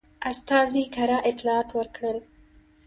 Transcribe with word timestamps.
استازي 0.31 0.83
کره 0.95 1.17
اطلاعات 1.29 1.69
ورکړل. 1.73 2.17